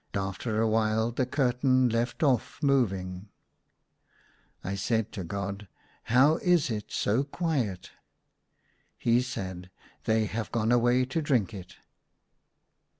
After 0.15 0.59
a 0.59 0.67
while 0.67 1.11
the 1.11 1.27
curtain 1.27 1.87
left 1.87 2.23
off 2.23 2.57
moving. 2.63 3.29
I 4.63 4.73
said 4.73 5.11
to 5.11 5.23
God," 5.23 5.67
How 6.15 6.37
is 6.37 6.71
it 6.71 6.91
so 6.91 7.23
quiet 7.23 7.91
.'*" 7.23 7.91
He 8.97 9.21
said, 9.21 9.69
They 10.05 10.25
have 10.25 10.51
gone 10.51 10.71
away 10.71 11.05
to 11.05 11.21
drink 11.21 11.53
it." 11.53 11.75